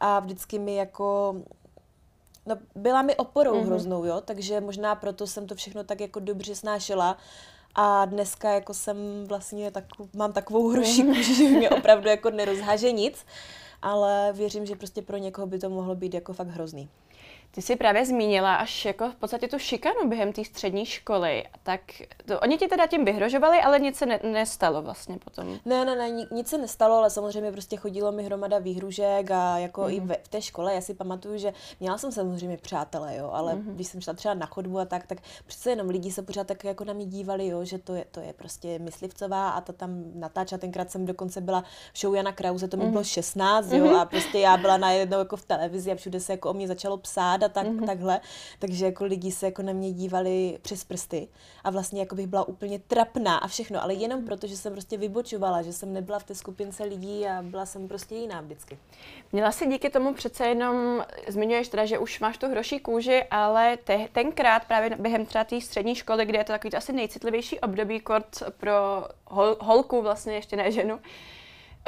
[0.00, 1.36] a vždycky mi jako
[2.46, 3.66] no, byla mi oporou mm-hmm.
[3.66, 7.16] hroznou, jo, takže možná proto jsem to všechno tak jako dobře snášela
[7.74, 9.84] a dneska jako jsem vlastně tak,
[10.14, 13.26] mám takovou kůži, že mě opravdu jako nerozháže nic,
[13.84, 16.88] ale věřím, že prostě pro někoho by to mohlo být jako fakt hrozný.
[17.54, 21.80] Ty jsi právě zmínila až jako v podstatě tu šikanu během té střední školy, tak
[22.26, 25.58] to, oni ti teda tím vyhrožovali, ale nic se ne, nestalo vlastně potom.
[25.64, 29.82] Ne, ne, ne, nic se nestalo, ale samozřejmě prostě chodilo mi hromada výhružek a jako
[29.82, 29.90] mm.
[29.90, 30.08] i mhm.
[30.08, 33.74] ve, v té škole, já si pamatuju, že měla jsem samozřejmě přátelé, jo, ale mm.
[33.74, 36.64] když jsem šla třeba na chodbu a tak, tak přece jenom lidi se pořád tak
[36.64, 40.04] jako na mě dívali, jo, že to je, to je prostě myslivcová a ta tam
[40.14, 42.90] natáča, tenkrát jsem dokonce byla v show Jana Krause, to mi mm.
[42.90, 43.94] bylo 16, jo, mm.
[43.94, 46.96] a prostě já byla najednou jako v televizi a všude se jako o mě začalo
[46.96, 47.86] psát a tak, mm-hmm.
[47.86, 48.20] takhle,
[48.58, 51.28] takže jako lidi se jako na mě dívali přes prsty
[51.64, 54.26] a vlastně jako bych byla úplně trapná a všechno, ale jenom mhm.
[54.26, 57.88] proto, že jsem prostě vybočovala, že jsem nebyla v té skupince lidí a byla jsem
[57.88, 58.78] prostě jiná vždycky.
[59.32, 63.76] Měla si díky tomu přece jenom, zmiňuješ teda, že už máš tu hroší kůži, ale
[63.76, 67.60] te, tenkrát právě během třeba té střední školy, kde je to takový to asi nejcitlivější
[67.60, 68.72] období kort pro
[69.26, 71.00] hol, holku, vlastně ještě ne ženu,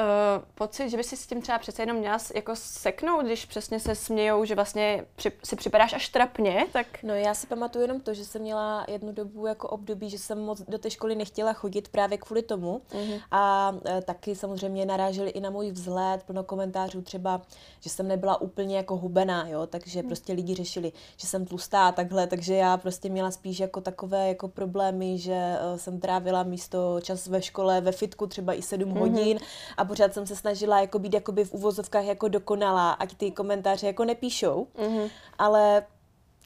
[0.01, 3.81] uh, pocit, že by si s tím třeba přece jenom měla jako seknout, když přesně
[3.81, 6.87] se smějou, že vlastně při, si připadáš až trapně, tak...
[7.03, 10.39] No já si pamatuju jenom to, že jsem měla jednu dobu jako období, že jsem
[10.39, 13.21] moc do té školy nechtěla chodit právě kvůli tomu mm-hmm.
[13.31, 17.43] a e, taky samozřejmě naráželi i na můj vzhled, plno komentářů třeba,
[17.81, 20.09] že jsem nebyla úplně jako hubená, jo, takže mm.
[20.09, 24.29] prostě lidi řešili, že jsem tlustá a takhle, takže já prostě měla spíš jako takové
[24.29, 28.89] jako problémy, že uh, jsem trávila místo čas ve škole, ve fitku třeba i sedm
[28.89, 28.99] mm-hmm.
[28.99, 29.39] hodin
[29.77, 33.87] a pořád jsem se snažila jako být jakoby v uvozovkách jako dokonalá, ať ty komentáře
[33.87, 35.11] jako nepíšou, mm-hmm.
[35.39, 35.87] ale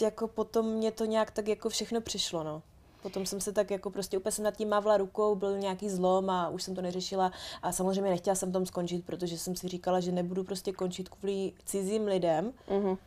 [0.00, 2.62] jako potom mě to nějak tak jako všechno přišlo, no.
[3.02, 6.30] Potom jsem se tak jako prostě úplně jsem nad tím mávla rukou, byl nějaký zlom
[6.30, 10.00] a už jsem to neřešila a samozřejmě nechtěla jsem tom skončit, protože jsem si říkala,
[10.00, 12.98] že nebudu prostě končit kvůli cizím lidem, mm-hmm.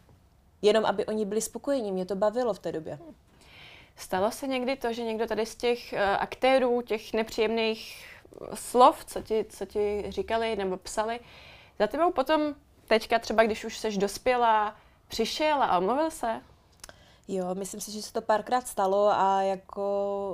[0.62, 3.00] jenom aby oni byli spokojení, mě to bavilo v té době.
[3.96, 8.13] Stalo se někdy to, že někdo tady z těch uh, aktérů, těch nepříjemných
[8.54, 11.20] slov, co ti, co ti říkali nebo psali,
[11.80, 12.56] za tebou potom
[12.88, 14.76] teďka třeba, když už seš dospělá,
[15.08, 16.42] přišel a omluvil se?
[17.28, 19.84] Jo, myslím si, že se to párkrát stalo a jako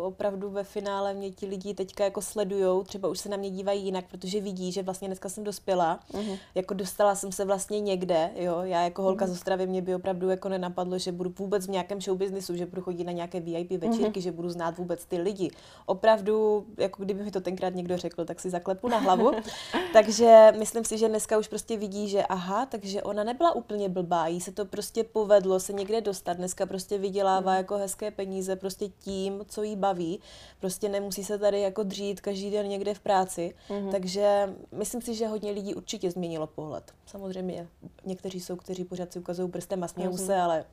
[0.04, 3.86] opravdu ve finále mě ti lidi teďka jako sledujou, třeba už se na mě dívají
[3.86, 6.38] jinak, protože vidí, že vlastně dneska jsem dospěla, uh-huh.
[6.56, 9.30] jako dostala jsem se vlastně někde, jo, já jako holka uh-huh.
[9.30, 12.65] z Ostravy mě by opravdu jako nenapadlo, že budu vůbec v nějakém show businessu, že
[12.65, 14.23] budu chodit na nějaké VIP večírky, uh-huh.
[14.23, 15.52] že budu znát vůbec ty lidi.
[15.86, 19.32] Opravdu, jako kdyby mi to tenkrát někdo řekl, tak si zaklepu na hlavu.
[19.93, 24.28] takže myslím si, že dneska už prostě vidí, že aha, takže ona nebyla úplně blbá,
[24.28, 27.58] jí se to prostě povedlo se někde dostat, dneska prostě prostě vydělává mm.
[27.58, 30.20] jako hezké peníze prostě tím, co jí baví.
[30.60, 33.56] Prostě nemusí se tady jako dřít každý den někde v práci.
[33.70, 33.92] Mm.
[33.92, 36.94] Takže myslím si, že hodně lidí určitě změnilo pohled.
[37.06, 37.68] Samozřejmě
[38.06, 40.65] někteří jsou, kteří pořád si ukazují prstem a smějou se, ale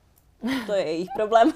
[0.65, 1.53] to je jejich problém.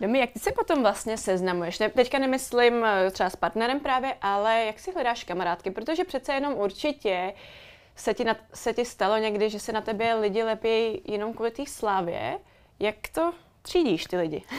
[0.00, 1.78] Domi, jak ty se potom vlastně seznamuješ?
[1.78, 6.32] Ne, teďka nemyslím eh, třeba s partnerem právě, ale jak si hledáš kamarádky, protože přece
[6.32, 7.32] jenom určitě
[8.00, 11.50] se ti, na, se ti stalo někdy, že se na tebe lidi lepí jenom kvůli
[11.50, 12.38] té slávě.
[12.78, 13.32] Jak to
[13.62, 14.42] třídíš ty lidi?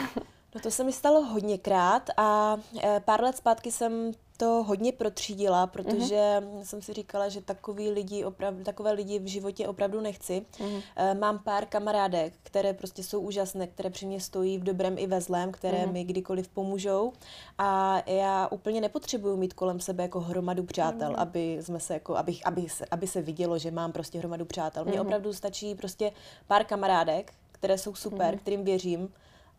[0.54, 5.66] No to se mi stalo hodněkrát a e, pár let zpátky jsem to hodně protřídila,
[5.66, 6.60] protože mm-hmm.
[6.62, 10.42] jsem si říkala, že takový lidi opravdu, takové lidi v životě opravdu nechci.
[10.58, 11.18] Mm-hmm.
[11.18, 15.20] Mám pár kamarádek, které prostě jsou úžasné, které při mě stojí v dobrém i ve
[15.20, 15.92] zlém, které mm-hmm.
[15.92, 17.12] mi kdykoliv pomůžou
[17.58, 21.20] a já úplně nepotřebuju mít kolem sebe jako hromadu přátel, mm-hmm.
[21.20, 24.84] aby jsme se jako, aby, aby, se, aby se vidělo, že mám prostě hromadu přátel.
[24.84, 25.02] Mně mm-hmm.
[25.02, 26.12] opravdu stačí prostě
[26.46, 28.38] pár kamarádek, které jsou super, mm-hmm.
[28.38, 29.08] kterým věřím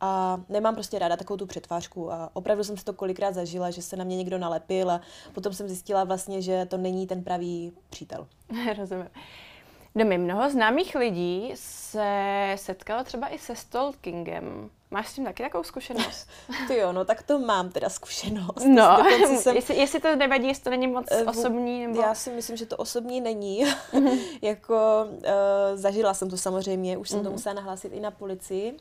[0.03, 3.81] a nemám prostě ráda takovou tu přetvářku a opravdu jsem si to kolikrát zažila, že
[3.81, 5.01] se na mě někdo nalepil a
[5.33, 8.27] potom jsem zjistila vlastně, že to není ten pravý přítel.
[8.77, 9.09] Rozumím.
[9.95, 14.69] Domy, mnoho známých lidí se setkalo třeba i se stalkingem.
[14.93, 16.27] Máš s tím taky takovou zkušenost?
[16.67, 18.65] Ty jo, no tak to mám teda zkušenost.
[18.67, 18.97] No,
[19.39, 19.55] jsem...
[19.55, 21.87] jestli, jestli to nevadí, jestli to není moc uh, osobní?
[21.87, 22.01] Nebo...
[22.01, 23.63] Já si myslím, že to osobní není.
[24.41, 25.17] jako uh,
[25.75, 27.23] zažila jsem to samozřejmě, už jsem mm-hmm.
[27.23, 27.33] to mhm.
[27.33, 28.77] musela nahlásit i na policii.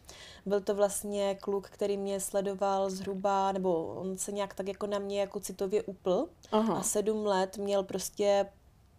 [0.47, 4.99] Byl to vlastně kluk, který mě sledoval zhruba, nebo on se nějak tak jako na
[4.99, 6.29] mě jako citově upl.
[6.53, 6.75] Aha.
[6.75, 8.47] A sedm let měl prostě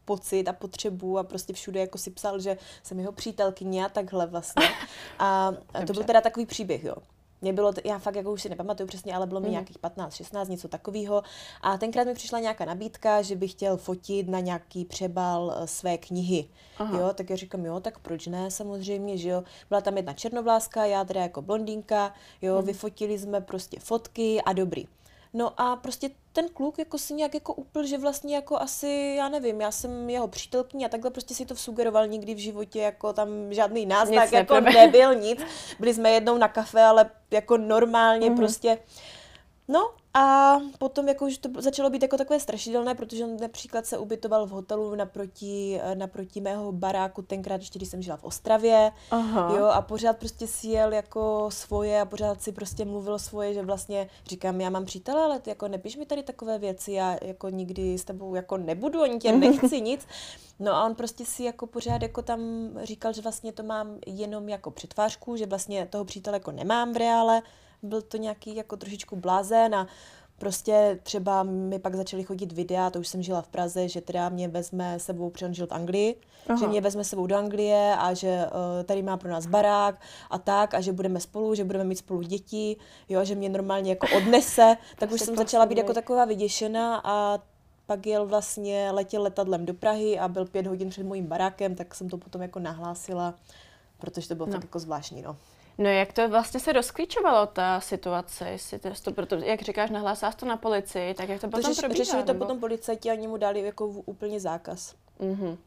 [0.06, 4.28] pocit a potřebu a prostě všude jako si psal, že jsem jeho přítelkyně a takhle
[4.28, 4.66] vlastně.
[5.20, 6.96] A, a to byl teda takový příběh, jo.
[7.44, 9.52] Mě bylo, já fakt jako už si nepamatuju přesně, ale bylo mi mm.
[9.52, 11.24] nějakých 15, 16, něco takového.
[11.62, 15.98] A tenkrát mi přišla nějaká nabídka, že bych chtěl fotit na nějaký přebal eh, své
[15.98, 16.48] knihy.
[16.78, 17.00] Aha.
[17.00, 19.44] Jo, tak já říkám, jo, tak proč ne, samozřejmě, že jo.
[19.70, 22.66] Byla tam jedna černovláska, já teda jako blondýnka, jo, mm.
[22.66, 24.88] vyfotili jsme prostě fotky a dobrý.
[25.34, 29.30] No a prostě ten kluk jako si nějak jako upl, že vlastně jako asi, já
[29.30, 33.14] nevím, já jsem jeho přítelkyně a takhle prostě si to sugeroval nikdy v životě, jako
[33.14, 35.40] tam žádný náznak jako nebyl, nic.
[35.80, 38.36] Byli jsme jednou na kafe, ale jako normálně mm-hmm.
[38.36, 38.78] prostě
[39.68, 43.98] No a potom jako už to začalo být jako takové strašidelné, protože on například se
[43.98, 49.58] ubytoval v hotelu naproti, naproti mého baráku, tenkrát ještě, když jsem žila v Ostravě, Aha.
[49.58, 53.62] jo, a pořád prostě si jel jako svoje a pořád si prostě mluvil svoje, že
[53.62, 57.50] vlastně říkám, já mám přítele, ale ty jako nepíš mi tady takové věci, já jako
[57.50, 60.08] nikdy s tebou jako nebudu, ani tě nechci nic.
[60.60, 64.50] No a on prostě si jako pořád jako tam říkal, že vlastně to mám jenom
[64.50, 67.42] jako přetvářku, že vlastně toho přítele jako nemám v reále,
[67.84, 69.88] byl to nějaký jako trošičku blázen a
[70.38, 74.30] prostě třeba mi pak začaly chodit videa, to už jsem žila v Praze, že teda
[74.30, 76.16] mě vezme sebou, protože on žil v Anglii,
[76.48, 76.60] Aha.
[76.60, 80.38] že mě vezme sebou do Anglie a že uh, tady má pro nás barák a
[80.38, 82.78] tak a že budeme spolu, že budeme mít spolu děti,
[83.10, 87.40] jo, že mě normálně jako odnese, tak už jsem začala být jako taková vyděšená a
[87.86, 91.96] pak jel vlastně, letěl letadlem do Prahy a byl pět hodin před mojím barákem, tak
[91.96, 93.34] jsem to potom jako nahlásila,
[93.98, 94.54] protože to bylo no.
[94.54, 95.38] tak jako zvláštní, no.
[95.78, 100.32] No jak to vlastně se rozklíčovalo, ta situace, jestli to, to proto, jak říkáš, nahlásila
[100.32, 102.04] to na policii, tak jak to, to potom probíhá?
[102.04, 104.96] Řešili to potom policajti a oni mu dali jako úplně zákaz.
[105.20, 105.58] Mm-hmm.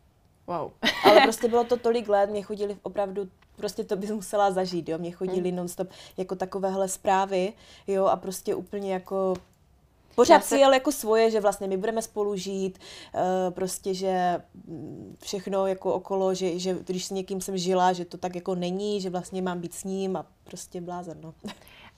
[0.47, 0.71] Wow.
[1.05, 4.99] Ale prostě bylo to tolik let, mě chodili opravdu prostě to bys musela zažít, jo.
[4.99, 5.57] Mě chodili mm.
[5.57, 7.53] nonstop jako takovéhle zprávy,
[7.87, 9.35] jo, a prostě úplně jako
[10.17, 12.79] Pořád si jel jako svoje, že vlastně my budeme spolu žít,
[13.15, 13.21] uh,
[13.55, 18.19] prostě, že mm, všechno jako okolo, že, že když s někým jsem žila, že to
[18.19, 21.35] tak jako není, že vlastně mám být s ním a prostě blázen, no.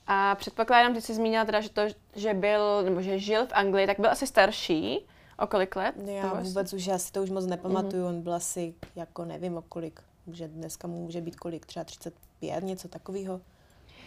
[0.06, 1.82] A předpokládám, ty jsi zmínila teda, že to,
[2.16, 5.06] že byl, nebo že žil v Anglii, tak byl asi starší.
[5.38, 5.94] O kolik let?
[6.04, 8.08] Já vůbec už, já si to už moc nepamatuju, mm-hmm.
[8.08, 10.00] on byl asi, jako nevím o kolik,
[10.32, 13.40] že dneska mu může být kolik, třeba 35, něco takového.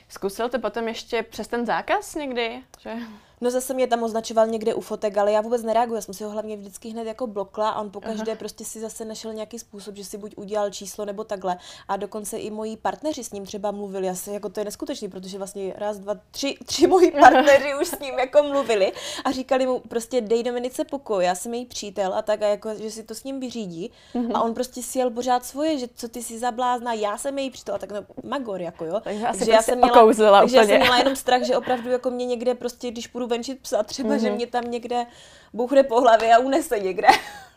[0.10, 2.63] Zkusil to potom ještě přes ten zákaz někdy?
[2.80, 2.95] Že...
[3.42, 6.24] No zase mě tam označoval někde u fotek, ale já vůbec nereaguju, já jsem si
[6.24, 8.40] ho hlavně vždycky hned jako blokla a on pokaždé Aha.
[8.40, 11.58] prostě si zase našel nějaký způsob, že si buď udělal číslo nebo takhle.
[11.88, 15.38] A dokonce i moji partneři s ním třeba mluvili, asi jako to je neskutečný, protože
[15.38, 18.92] vlastně raz, dva, tři, tři moji partneři už s ním jako mluvili
[19.26, 22.70] a říkali mu prostě dej Dominice pokoj, já jsem její přítel a tak a jako,
[22.76, 23.92] že si to s ním vyřídí.
[24.16, 24.32] Mm-hmm.
[24.34, 27.50] A on prostě si jel pořád svoje, že co ty si zablázna, já jsem její
[27.50, 29.00] přítel a tak no, magor jako jo.
[29.04, 30.06] Takže, takže já jsem měla,
[30.40, 33.60] takže já jsem měla jenom strach, že opravdu jako mě někde prostě, když půjdu venčit
[33.60, 34.22] psa, třeba, mm-hmm.
[34.22, 34.36] že mhm.
[34.36, 35.06] mě tam někde
[35.54, 37.08] bouchne po hlavě a unese někde.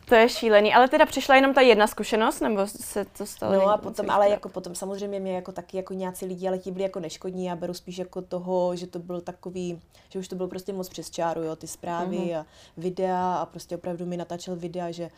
[0.08, 3.52] To je šílený, ale teda přišla jenom ta jedna zkušenost, nebo se to stalo?
[3.54, 6.70] No a potom, ale jako potom samozřejmě mě jako taky jako nějací lidi, ale ti
[6.70, 10.36] byli jako neškodní, já beru spíš jako toho, že to byl takový, že už to
[10.36, 12.40] bylo prostě moc přes čáru, jo, ty zprávy mm-hmm.
[12.40, 15.10] a videa a prostě opravdu mi natáčel videa, že,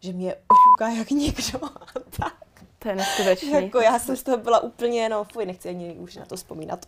[0.00, 1.60] že mě ošuká jak někdo
[2.18, 2.46] tak.
[2.78, 3.50] To je neskutečný.
[3.50, 6.86] jako já jsem z toho byla úplně, no fuj, nechci ani už na to vzpomínat.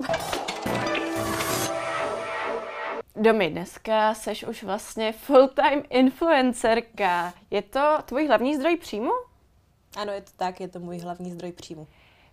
[3.17, 7.35] Domy, dneska seš už vlastně full-time influencerka.
[7.51, 9.11] Je to tvůj hlavní zdroj příjmu?
[9.97, 11.87] Ano, je to tak, je to můj hlavní zdroj příjmu.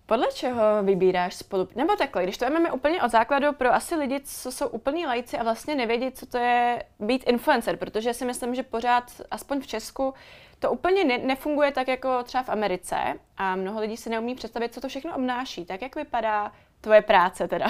[0.06, 1.68] Podle čeho vybíráš spolu...
[1.76, 5.38] Nebo takhle, když to máme úplně od základu pro asi lidi, co jsou úplní lajci
[5.38, 9.68] a vlastně nevědí, co to je být influencer, protože si myslím, že pořád, aspoň v
[9.68, 10.14] Česku,
[10.60, 12.96] to úplně ne- nefunguje tak jako třeba v Americe
[13.38, 15.66] a mnoho lidí si neumí představit, co to všechno obnáší.
[15.66, 16.52] Tak jak vypadá
[16.86, 17.67] tvoje práce teda.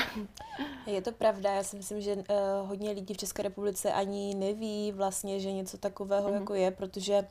[0.86, 2.24] Je to pravda, já si myslím, že uh,
[2.68, 6.34] hodně lidí v České republice ani neví vlastně, že něco takového mm-hmm.
[6.34, 7.28] jako je, protože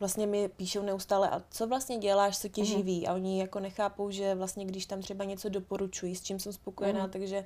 [0.00, 2.76] vlastně mi píšou neustále, a co vlastně děláš, co tě mm-hmm.
[2.76, 6.52] živí a oni jako nechápou, že vlastně když tam třeba něco doporučují, s čím jsem
[6.52, 7.10] spokojená, mm-hmm.
[7.10, 7.44] takže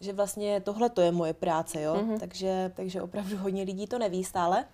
[0.00, 1.94] že vlastně tohle to je moje práce, jo.
[1.94, 2.18] Mm-hmm.
[2.18, 4.64] Takže, takže opravdu hodně lidí to neví stále.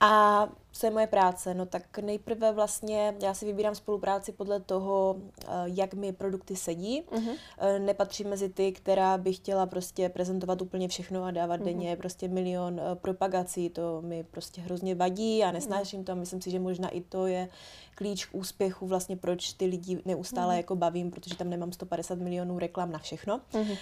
[0.00, 1.54] A co je moje práce?
[1.54, 7.02] No tak nejprve vlastně já si vybírám spolupráci podle toho, eh, jak mi produkty sedí.
[7.02, 7.36] Uh-huh.
[7.78, 11.64] Nepatřím mezi ty, která by chtěla prostě prezentovat úplně všechno a dávat uh-huh.
[11.64, 13.70] denně prostě milion eh, propagací.
[13.70, 16.06] To mi prostě hrozně vadí a nesnáším uh-huh.
[16.06, 16.16] to.
[16.16, 17.48] Myslím si, že možná i to je
[17.94, 20.56] klíč k úspěchu, vlastně proč ty lidi neustále uh-huh.
[20.56, 23.40] jako bavím, protože tam nemám 150 milionů reklam na všechno.
[23.52, 23.78] Uh-huh.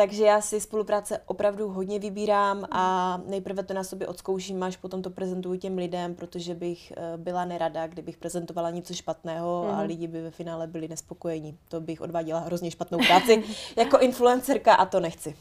[0.00, 5.02] Takže já si spolupráce opravdu hodně vybírám a nejprve to na sobě odzkouším, až potom
[5.02, 9.86] to prezentuju těm lidem, protože bych eh, byla nerada, kdybych prezentovala něco špatného a mhm.
[9.86, 11.58] lidi by ve finále byli nespokojení.
[11.68, 13.44] To bych odváděla hrozně špatnou práci
[13.76, 15.36] jako influencerka a to nechci.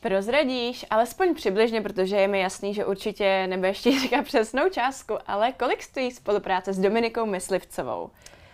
[0.00, 5.52] Prozradíš, alespoň přibližně, protože je mi jasný, že určitě nebudeš ti říkat přesnou částku, ale
[5.52, 8.10] kolik stojí spolupráce s Dominikou Myslivcovou?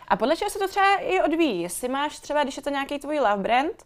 [0.08, 1.62] A podle čeho se to třeba i odvíjí?
[1.62, 3.84] Jestli máš třeba, když je to nějaký tvůj love brand,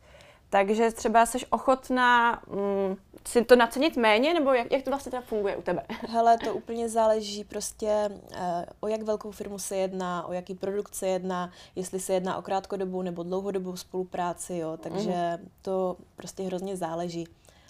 [0.50, 2.96] takže třeba jsi ochotná mm,
[3.28, 5.82] si to nacenit méně, nebo jak, jak to vlastně teda funguje u tebe?
[6.08, 8.38] Hele, to úplně záleží prostě, uh,
[8.80, 12.42] o jak velkou firmu se jedná, o jaký produkt se jedná, jestli se jedná o
[12.42, 15.50] krátkodobou nebo dlouhodobou spolupráci, jo, takže mm.
[15.62, 17.28] to prostě hrozně záleží.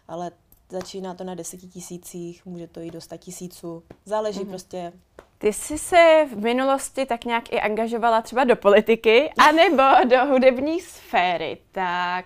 [0.08, 0.30] Ale
[0.68, 4.48] začíná to na deseti tisících, může to jít do sta tisíců, záleží mm.
[4.48, 4.92] prostě
[5.38, 10.80] ty jsi se v minulosti tak nějak i angažovala třeba do politiky, anebo do hudební
[10.80, 11.58] sféry.
[11.72, 12.24] Tak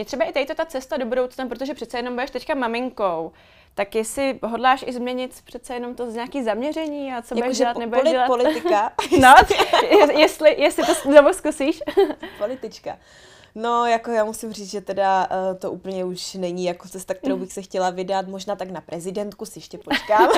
[0.00, 3.32] je třeba i tady to ta cesta do budoucna, protože přece jenom budeš teďka maminkou.
[3.74, 7.78] Tak jestli hodláš i změnit přece jenom to z nějaký zaměření a co budeš dělat,
[7.78, 8.26] nebo poli- dělat?
[8.26, 8.92] politika.
[9.20, 9.34] no,
[10.18, 11.82] jestli, jestli to znovu zkusíš.
[12.38, 12.98] Politička.
[13.54, 17.36] No, jako já musím říct, že teda uh, to úplně už není jako cesta, kterou
[17.36, 18.28] bych se chtěla vydat.
[18.28, 20.28] Možná tak na prezidentku si ještě počkám.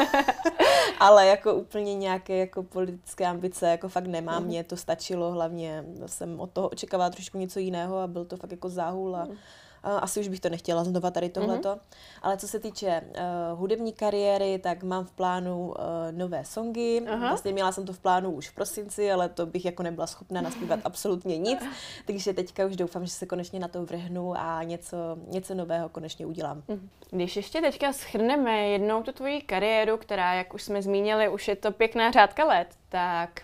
[0.98, 4.42] Ale jako úplně nějaké jako politické ambice jako fakt nemám.
[4.42, 4.46] Mhm.
[4.46, 8.50] Mně to stačilo, hlavně jsem od toho očekávala trošku něco jiného a byl to fakt
[8.50, 9.36] jako záhul a mhm
[9.82, 11.68] asi už bych to nechtěla znova tady tohleto.
[11.68, 11.96] Mm-hmm.
[12.22, 15.74] Ale co se týče uh, hudební kariéry, tak mám v plánu uh,
[16.10, 17.02] nové songy.
[17.08, 17.28] Aha.
[17.28, 20.40] Vlastně měla jsem to v plánu už v prosinci, ale to bych jako nebyla schopna
[20.40, 21.60] naspívat absolutně nic.
[22.06, 26.26] Takže teďka už doufám, že se konečně na to vrhnu a něco, něco nového konečně
[26.26, 26.62] udělám.
[26.68, 26.88] Mhm.
[27.10, 31.56] Když ještě teďka schrneme jednou tu tvoji kariéru, která, jak už jsme zmínili, už je
[31.56, 33.42] to pěkná řádka let, tak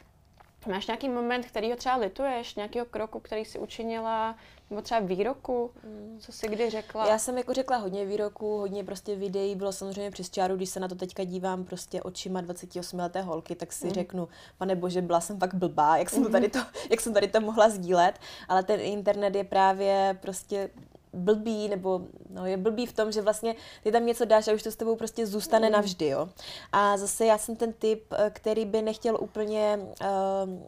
[0.68, 4.36] Máš nějaký moment, který ho třeba lituješ, nějakého kroku, který jsi učinila,
[4.70, 6.18] nebo třeba výroku, mm.
[6.20, 7.08] co jsi kdy řekla?
[7.08, 10.80] Já jsem jako řekla hodně výroků, hodně prostě videí, bylo samozřejmě přes čáru, když se
[10.80, 13.92] na to teďka dívám prostě očima 28 leté holky, tak si mm.
[13.92, 14.28] řeknu,
[14.58, 16.58] pane bože, byla jsem fakt blbá, jak jsem, to tady to,
[16.90, 20.70] jak jsem tady to mohla sdílet, ale ten internet je právě prostě
[21.18, 22.00] blbý, nebo
[22.30, 24.76] no, je blbý v tom, že vlastně ty tam něco dáš a už to s
[24.76, 25.72] tebou prostě zůstane mm.
[25.72, 26.28] navždy, jo.
[26.72, 30.62] A zase já jsem ten typ, eh, který by nechtěl úplně uh,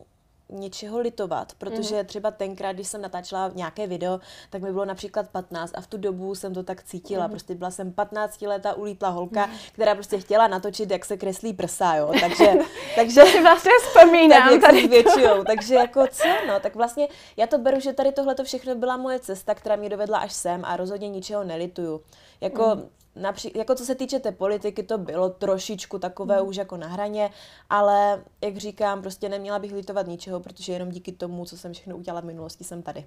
[0.53, 2.07] něčeho litovat, protože mm.
[2.07, 5.97] třeba tenkrát, když jsem natáčela nějaké video, tak mi bylo například 15 a v tu
[5.97, 7.27] dobu jsem to tak cítila.
[7.27, 7.31] Mm.
[7.31, 9.53] Prostě byla jsem 15 letá ulítla holka, mm.
[9.73, 12.13] která prostě chtěla natočit, jak se kreslí prsa, jo.
[12.21, 12.53] Takže,
[12.97, 15.45] takže vlastně vzpomínám tak, tady většinou.
[15.45, 18.97] Takže jako co, no, tak vlastně já to beru, že tady tohle to všechno byla
[18.97, 22.01] moje cesta, která mě dovedla až sem a rozhodně ničeho nelituju.
[22.41, 26.49] Jako mm napří, jako co se týče té politiky, to bylo trošičku takové mm.
[26.49, 27.31] už jako na hraně,
[27.71, 31.97] ale jak říkám, prostě neměla bych litovat ničeho, protože jenom díky tomu, co jsem všechno
[31.97, 33.07] udělala v minulosti, jsem tady.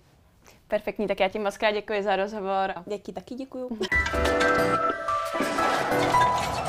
[0.67, 2.73] Perfektní, tak já ti moc krát děkuji za rozhovor.
[2.87, 3.69] Já ti taky děkuju.